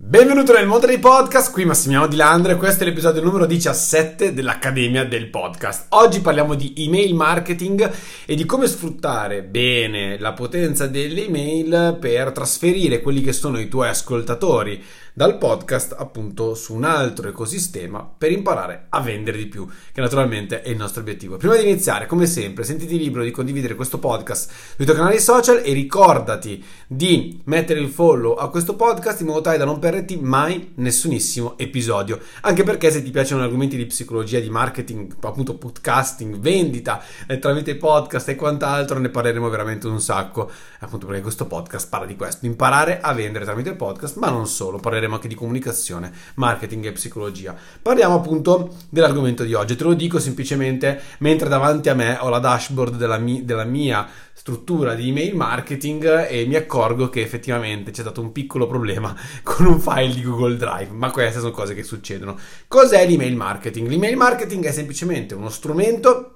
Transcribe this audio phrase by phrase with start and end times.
[0.00, 5.04] Benvenuto nel mondo dei podcast, qui Massimiliano Di Landre, questo è l'episodio numero 17 dell'Accademia
[5.04, 5.86] del Podcast.
[5.88, 7.90] Oggi parliamo di email marketing
[8.24, 13.66] e di come sfruttare bene la potenza delle email per trasferire quelli che sono i
[13.66, 14.80] tuoi ascoltatori
[15.18, 20.62] dal podcast appunto su un altro ecosistema per imparare a vendere di più, che naturalmente
[20.62, 21.36] è il nostro obiettivo.
[21.38, 25.60] Prima di iniziare, come sempre, sentiti libero di condividere questo podcast sui tuoi canali social
[25.64, 30.20] e ricordati di mettere il follow a questo podcast in modo tale da non perderti
[30.22, 32.20] mai nessunissimo episodio.
[32.42, 37.74] Anche perché se ti piacciono argomenti di psicologia, di marketing, appunto podcasting, vendita eh, tramite
[37.74, 40.48] podcast e quant'altro, ne parleremo veramente un sacco.
[40.78, 44.78] Appunto perché questo podcast parla di questo, imparare a vendere tramite podcast, ma non solo,
[44.78, 47.56] parleremo parleremo anche di comunicazione, marketing e psicologia.
[47.80, 49.74] Parliamo appunto dell'argomento di oggi.
[49.74, 54.06] Te lo dico semplicemente mentre davanti a me ho la dashboard della, mi- della mia
[54.32, 59.66] struttura di email marketing e mi accorgo che effettivamente c'è stato un piccolo problema con
[59.66, 62.38] un file di Google Drive, ma queste sono cose che succedono.
[62.68, 63.88] Cos'è l'email marketing?
[63.88, 66.34] L'email marketing è semplicemente uno strumento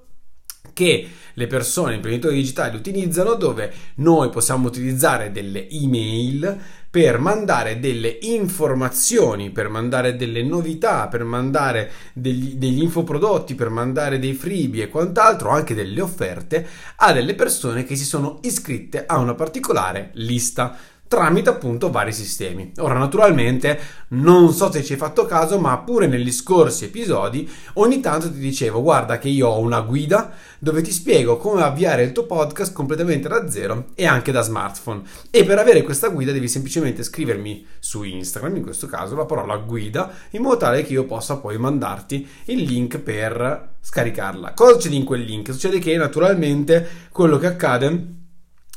[0.72, 6.58] che le persone, imprenditori digitali utilizzano dove noi possiamo utilizzare delle email
[6.92, 14.18] per mandare delle informazioni, per mandare delle novità, per mandare degli, degli infoprodotti, per mandare
[14.18, 19.16] dei freebie e quant'altro, anche delle offerte a delle persone che si sono iscritte a
[19.16, 20.76] una particolare lista
[21.12, 22.72] tramite appunto vari sistemi.
[22.78, 28.00] Ora, naturalmente, non so se ci hai fatto caso, ma pure negli scorsi episodi ogni
[28.00, 32.12] tanto ti dicevo guarda che io ho una guida dove ti spiego come avviare il
[32.12, 35.02] tuo podcast completamente da zero e anche da smartphone.
[35.30, 39.58] E per avere questa guida devi semplicemente scrivermi su Instagram, in questo caso la parola
[39.58, 44.54] guida, in modo tale che io possa poi mandarti il link per scaricarla.
[44.54, 45.52] Cosa succede in quel link?
[45.52, 48.20] Succede che naturalmente quello che accade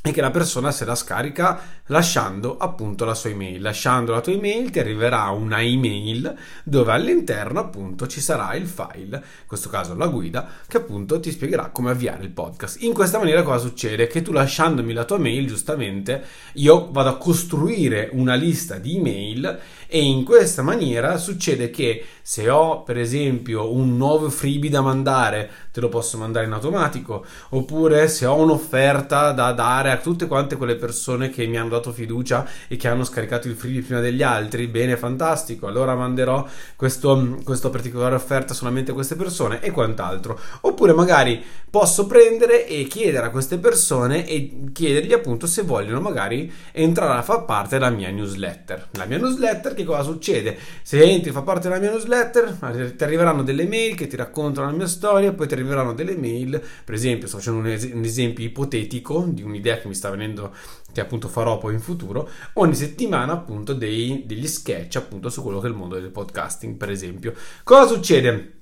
[0.05, 3.59] e che la persona se la scarica lasciando appunto la sua email.
[3.59, 6.31] Lasciando la tua email ti arriverà una email
[6.63, 11.31] dove all'interno appunto ci sarà il file, in questo caso la guida, che appunto ti
[11.31, 12.83] spiegherà come avviare il podcast.
[12.83, 14.05] In questa maniera cosa succede?
[14.05, 16.23] Che tu lasciandomi la tua mail, giustamente,
[16.53, 22.49] io vado a costruire una lista di email e in questa maniera succede che se
[22.49, 28.07] ho per esempio un nuovo freebie da mandare, te lo posso mandare in automatico, oppure
[28.07, 32.47] se ho un'offerta da dare a tutte quante quelle persone che mi hanno dato fiducia
[32.67, 37.69] e che hanno scaricato il freebie prima degli altri, bene, fantastico, allora manderò questo, questa
[37.69, 40.39] particolare offerta solamente a queste persone e quant'altro.
[40.61, 46.51] Oppure magari posso prendere e chiedere a queste persone e chiedergli appunto se vogliono magari
[46.71, 48.87] entrare a far parte della mia newsletter.
[48.91, 50.57] La mia newsletter che cosa succede?
[50.81, 54.71] Se entri a far parte della mia newsletter, ti arriveranno delle mail che ti raccontano
[54.71, 58.03] la mia storia, poi ti arriveranno delle mail, per esempio, sto facendo un, es- un
[58.03, 60.55] esempio ipotetico di un'idea che mi sta venendo,
[60.91, 65.59] che appunto farò poi in futuro, ogni settimana appunto dei, degli sketch appunto su quello
[65.59, 67.33] che è il mondo del podcasting, per esempio.
[67.63, 68.53] Cosa succede?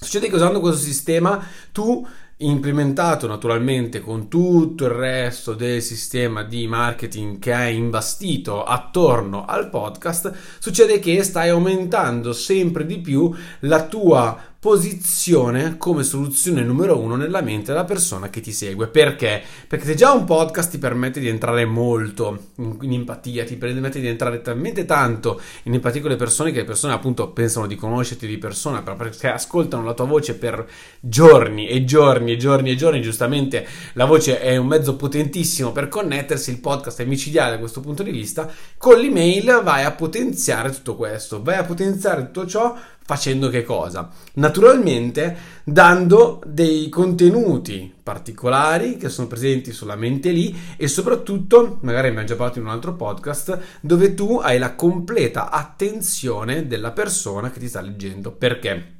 [0.00, 2.06] Succede che usando questo sistema tu
[2.40, 9.68] implementato naturalmente con tutto il resto del sistema di marketing che hai imbastito attorno al
[9.68, 17.16] podcast, succede che stai aumentando sempre di più la tua posizione come soluzione numero uno
[17.16, 18.88] nella mente della persona che ti segue.
[18.88, 19.42] Perché?
[19.66, 24.00] Perché se già un podcast ti permette di entrare molto in, in, empatia, ti permette
[24.00, 27.74] di entrare talmente tanto in empatia con le persone che le persone appunto pensano di
[27.74, 30.68] conoscerti di persona perché ascoltano la tua voce per
[31.00, 33.00] giorni e giorni e giorni e giorni.
[33.00, 37.80] Giustamente la voce è un mezzo potentissimo per connettersi, il podcast è micidiale da questo
[37.80, 38.46] punto di vista.
[38.76, 42.76] Con l'email vai a potenziare tutto questo, vai a potenziare tutto ciò
[43.10, 44.08] facendo che cosa?
[44.34, 52.36] Naturalmente dando dei contenuti particolari che sono presenti solamente lì e soprattutto, magari abbiamo già
[52.36, 57.66] parlato in un altro podcast, dove tu hai la completa attenzione della persona che ti
[57.66, 58.30] sta leggendo.
[58.30, 58.99] Perché?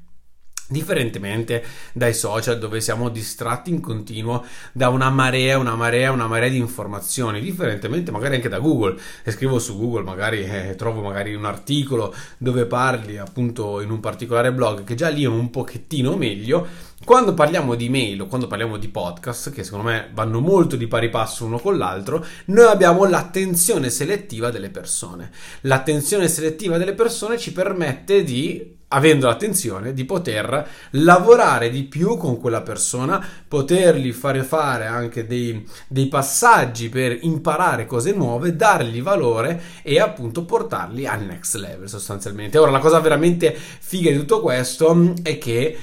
[0.70, 6.48] Differentemente dai social dove siamo distratti in continuo da una marea, una marea, una marea
[6.48, 8.96] di informazioni, differentemente magari anche da Google.
[9.24, 13.98] Se scrivo su Google magari eh, trovo magari un articolo dove parli appunto in un
[13.98, 16.64] particolare blog che già lì è un pochettino meglio.
[17.04, 20.86] Quando parliamo di mail o quando parliamo di podcast, che secondo me vanno molto di
[20.86, 25.32] pari passo uno con l'altro, noi abbiamo l'attenzione selettiva delle persone.
[25.62, 32.40] L'attenzione selettiva delle persone ci permette di avendo l'attenzione di poter lavorare di più con
[32.40, 39.62] quella persona, potergli fare fare anche dei, dei, passaggi per imparare cose nuove, dargli valore
[39.82, 42.58] e appunto portarli al next level sostanzialmente.
[42.58, 45.78] Ora la cosa veramente figa di tutto questo è che,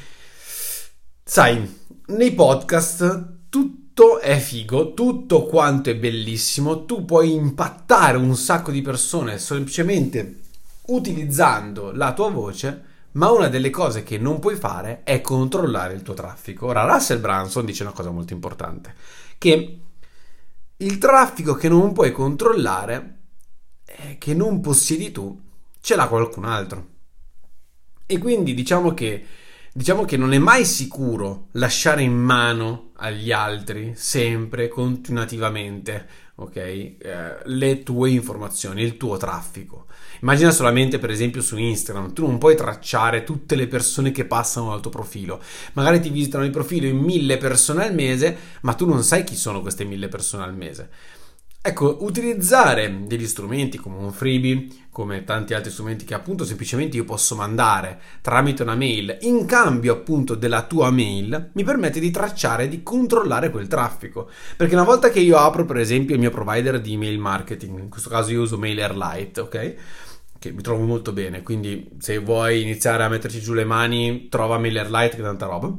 [1.23, 8.71] sai, nei podcast tutto è figo, tutto quanto è bellissimo, tu puoi impattare un sacco
[8.71, 10.41] di persone semplicemente
[10.87, 12.83] utilizzando la tua voce,
[13.17, 16.67] ma una delle cose che non puoi fare è controllare il tuo traffico.
[16.67, 18.93] Ora, Russell Branson dice una cosa molto importante,
[19.39, 19.79] che
[20.77, 23.17] il traffico che non puoi controllare,
[23.85, 25.39] eh, che non possiedi tu,
[25.81, 26.87] ce l'ha qualcun altro.
[28.05, 29.25] E quindi diciamo che,
[29.73, 36.07] diciamo che non è mai sicuro lasciare in mano agli altri, sempre, continuativamente,
[36.39, 36.55] ok?
[36.55, 36.95] Eh,
[37.45, 39.85] le tue informazioni, il tuo traffico.
[40.21, 44.69] Immagina solamente per esempio su Instagram, tu non puoi tracciare tutte le persone che passano
[44.69, 45.41] dal tuo profilo.
[45.73, 49.35] Magari ti visitano il profilo in mille persone al mese, ma tu non sai chi
[49.35, 50.89] sono queste mille persone al mese.
[51.67, 57.03] Ecco, utilizzare degli strumenti come un freebie, come tanti altri strumenti che appunto semplicemente io
[57.03, 62.63] posso mandare tramite una mail in cambio appunto della tua mail, mi permette di tracciare
[62.63, 64.29] e di controllare quel traffico.
[64.55, 67.89] Perché una volta che io apro per esempio il mio provider di email marketing, in
[67.89, 69.75] questo caso io uso MailerLite, ok?
[70.39, 74.57] Che mi trovo molto bene, quindi se vuoi iniziare a metterci giù le mani, trova
[74.57, 75.69] MailerLite che è tanta roba.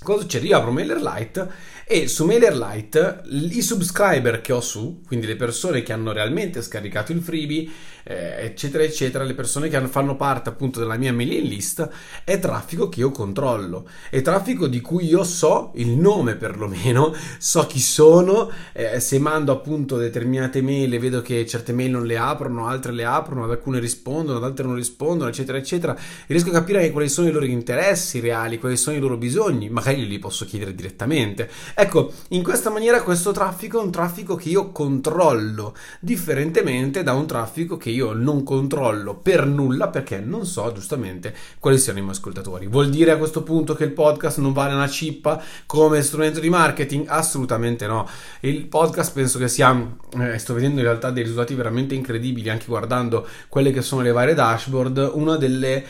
[0.00, 0.46] Cosa succede?
[0.46, 1.50] Io apro MailerLite
[1.88, 7.12] e su MailerLite i subscriber che ho su, quindi le persone che hanno realmente scaricato
[7.12, 7.68] il freebie,
[8.02, 11.88] eh, eccetera, eccetera, le persone che fanno parte appunto della mia mailing list,
[12.24, 17.66] è traffico che io controllo, è traffico di cui io so il nome perlomeno, so
[17.68, 22.16] chi sono, eh, se mando appunto determinate mail e vedo che certe mail non le
[22.16, 25.96] aprono, altre le aprono, ad alcune rispondono, ad altre non rispondono, eccetera, eccetera,
[26.26, 29.68] riesco a capire anche quali sono i loro interessi reali, quali sono i loro bisogni,
[29.68, 31.48] magari li posso chiedere direttamente.
[31.78, 37.26] Ecco, in questa maniera questo traffico è un traffico che io controllo, differentemente da un
[37.26, 42.14] traffico che io non controllo per nulla perché non so giustamente quali siano i miei
[42.14, 42.66] ascoltatori.
[42.66, 46.48] Vuol dire a questo punto che il podcast non vale una cippa come strumento di
[46.48, 47.08] marketing?
[47.08, 48.08] Assolutamente no.
[48.40, 49.78] Il podcast penso che sia,
[50.18, 54.12] eh, sto vedendo in realtà dei risultati veramente incredibili anche guardando quelle che sono le
[54.12, 55.84] varie dashboard, una delle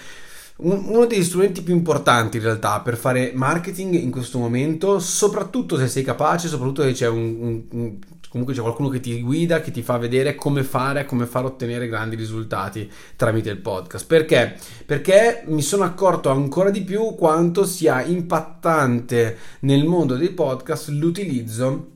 [0.58, 5.86] uno degli strumenti più importanti in realtà per fare marketing in questo momento, soprattutto se
[5.86, 7.98] sei capace, soprattutto se c'è un, un, un,
[8.30, 11.88] comunque c'è qualcuno che ti guida, che ti fa vedere come fare, come far ottenere
[11.88, 14.06] grandi risultati tramite il podcast.
[14.06, 14.56] Perché?
[14.86, 21.95] Perché mi sono accorto ancora di più quanto sia impattante nel mondo dei podcast l'utilizzo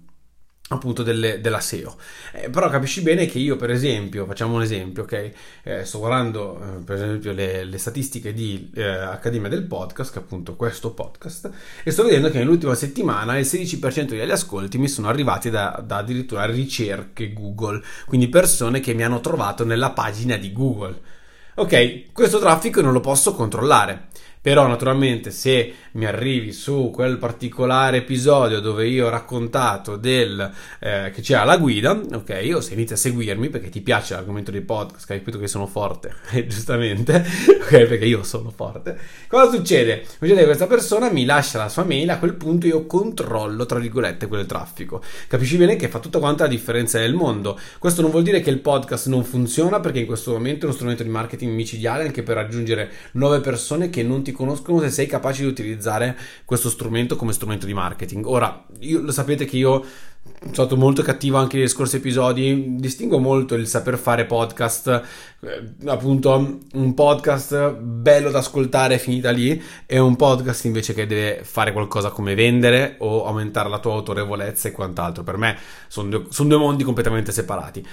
[0.72, 1.96] appunto delle, della SEO.
[2.32, 5.32] Eh, però capisci bene che io, per esempio, facciamo un esempio, ok?
[5.62, 10.20] Eh, sto guardando eh, per esempio le, le statistiche di eh, Accademia del Podcast, che
[10.20, 11.50] è appunto questo podcast,
[11.82, 15.98] e sto vedendo che nell'ultima settimana il 16% degli ascolti mi sono arrivati da, da
[15.98, 21.00] addirittura ricerche Google, quindi persone che mi hanno trovato nella pagina di Google.
[21.56, 24.08] Ok, questo traffico non lo posso controllare.
[24.42, 31.10] Però naturalmente se mi arrivi su quel particolare episodio dove io ho raccontato del, eh,
[31.12, 34.62] che c'era la guida, ok, o se inizi a seguirmi perché ti piace l'argomento dei
[34.62, 36.14] podcast, hai capito che sono forte,
[36.48, 37.22] giustamente,
[37.60, 38.98] ok, perché io sono forte,
[39.28, 40.04] cosa succede?
[40.06, 43.78] Succede che questa persona mi lascia la sua mail, a quel punto io controllo, tra
[43.78, 45.02] virgolette, quel traffico.
[45.28, 47.58] Capisci bene che fa tutta quanta la differenza del mondo.
[47.78, 50.72] Questo non vuol dire che il podcast non funziona perché in questo momento è uno
[50.72, 54.90] strumento di marketing micidiale anche per raggiungere nuove persone che non ti ti conoscono se
[54.90, 58.26] sei capace di utilizzare questo strumento come strumento di marketing.
[58.26, 59.84] Ora, io, lo sapete che io
[60.40, 62.76] sono stato molto cattivo anche nei scorsi episodi.
[62.78, 65.02] Distingo molto il saper fare podcast,
[65.40, 71.44] eh, appunto, un podcast bello da ascoltare finita lì, e un podcast invece che deve
[71.44, 75.22] fare qualcosa come vendere o aumentare la tua autorevolezza e quant'altro.
[75.22, 77.86] Per me sono due, sono due mondi completamente separati.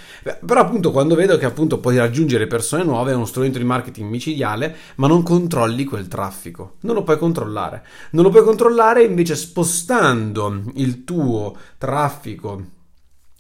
[0.45, 4.09] Però, appunto, quando vedo che appunto puoi raggiungere persone nuove, è uno strumento di marketing
[4.09, 6.75] micidiale, ma non controlli quel traffico.
[6.81, 7.83] Non lo puoi controllare.
[8.11, 12.16] Non lo puoi controllare invece spostando il tuo traffico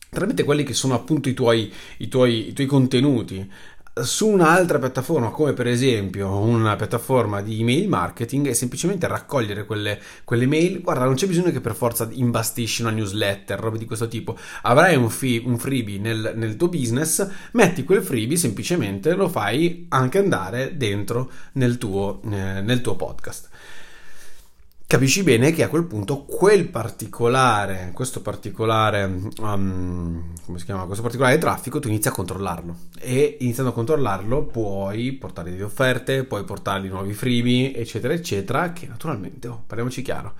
[0.09, 3.49] tramite quelli che sono appunto i tuoi, i tuoi, i tuoi contenuti
[4.03, 9.99] su un'altra piattaforma come per esempio una piattaforma di email marketing e semplicemente raccogliere quelle,
[10.23, 14.07] quelle mail guarda non c'è bisogno che per forza imbastisci una newsletter roba di questo
[14.07, 14.37] tipo.
[14.63, 19.85] Avrai un, fee, un freebie nel, nel, tuo business metti quel freebie semplicemente lo fai
[19.89, 23.49] anche andare dentro nel tuo, eh, nel tuo podcast
[24.87, 31.03] capisci bene che a quel punto quel particolare, questo particolare, um, come si chiama, questo
[31.03, 32.75] particolare traffico tu inizi a controllarlo.
[32.97, 38.87] E iniziando a controllarlo puoi portare delle offerte, puoi portargli nuovi freebie, eccetera, eccetera, che
[38.87, 40.35] naturalmente, oh, parliamoci chiaro,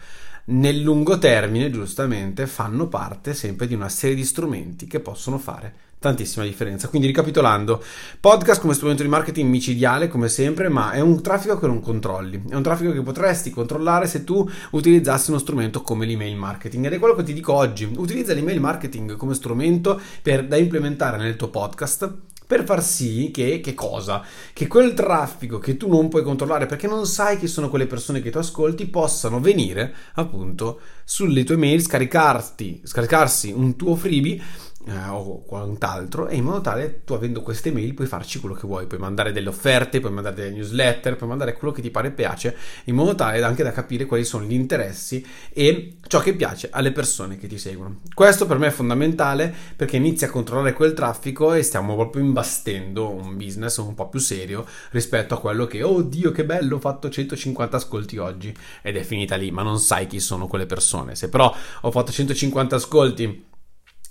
[0.45, 5.86] nel lungo termine, giustamente, fanno parte sempre di una serie di strumenti che possono fare
[5.99, 6.87] tantissima differenza.
[6.87, 7.83] Quindi ricapitolando,
[8.19, 12.43] podcast come strumento di marketing micidiale come sempre, ma è un traffico che non controlli,
[12.49, 16.93] è un traffico che potresti controllare se tu utilizzassi uno strumento come l'email marketing ed
[16.93, 21.35] è quello che ti dico oggi, utilizza l'email marketing come strumento per, da implementare nel
[21.35, 24.23] tuo podcast per far sì che, che cosa?
[24.53, 28.21] Che quel traffico che tu non puoi controllare perché non sai chi sono quelle persone
[28.21, 34.41] che tu ascolti possano venire appunto sulle tue mail, scaricarti, scaricarsi un tuo freebie
[34.87, 38.65] eh, o quant'altro e in modo tale tu avendo queste mail puoi farci quello che
[38.65, 42.07] vuoi, puoi mandare delle offerte, puoi mandare delle newsletter, puoi mandare quello che ti pare
[42.07, 46.33] e piace in modo tale anche da capire quali sono gli interessi e ciò che
[46.33, 47.97] piace alle persone che ti seguono.
[48.13, 53.09] Questo per me è fondamentale perché inizia a controllare quel traffico e stiamo proprio imbastendo
[53.09, 56.79] un business un po' più serio rispetto a quello che, oh Dio che bello, ho
[56.79, 61.15] fatto 150 ascolti oggi ed è finita lì, ma non sai chi sono quelle persone.
[61.15, 63.45] Se però ho fatto 150 ascolti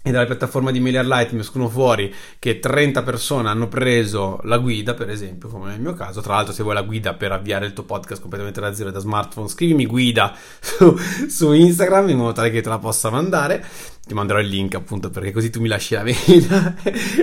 [0.07, 4.95] e dalla piattaforma di MailerLite mi escono fuori che 30 persone hanno preso la guida,
[4.95, 6.21] per esempio, come nel mio caso.
[6.21, 9.01] Tra l'altro, se vuoi la guida per avviare il tuo podcast completamente da zero da
[9.01, 10.97] smartphone, scrivimi guida su,
[11.29, 13.65] su Instagram in modo tale che te la possa mandare.
[14.07, 16.77] Ti manderò il link appunto perché così tu mi lasci la mail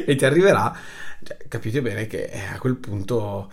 [0.05, 0.75] e ti arriverà.
[1.23, 3.49] Cioè, capite bene che a quel punto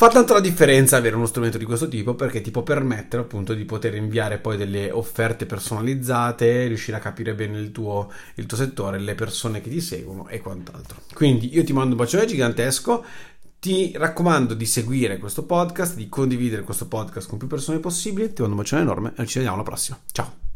[0.00, 3.52] Fa tanto la differenza avere uno strumento di questo tipo perché ti può permettere appunto
[3.52, 8.56] di poter inviare poi delle offerte personalizzate, riuscire a capire bene il tuo, il tuo
[8.56, 11.00] settore, le persone che ti seguono e quant'altro.
[11.12, 13.04] Quindi io ti mando un bacione gigantesco.
[13.58, 18.32] Ti raccomando di seguire questo podcast, di condividere questo podcast con più persone possibili.
[18.32, 19.98] Ti mando un bacione enorme e ci vediamo alla prossima.
[20.12, 20.47] Ciao!